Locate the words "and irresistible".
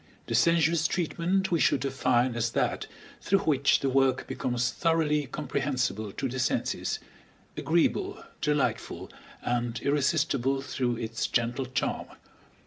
9.43-10.61